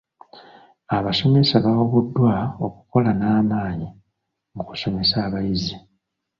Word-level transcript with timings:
Abasomesa 0.97 1.55
bawabuddwa 1.65 2.33
okukola 2.65 3.09
n'amaanyi 3.19 3.87
mu 4.55 4.61
kusomesa 4.67 5.15
abayizi. 5.27 5.75